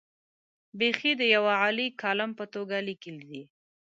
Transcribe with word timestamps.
بېخي 0.79 1.11
د 1.17 1.21
یوه 1.35 1.53
عالي 1.61 1.87
کالم 2.01 2.31
په 2.39 2.45
توګه 2.53 2.75
لیکلي 2.87 3.25
دي. 3.31 3.43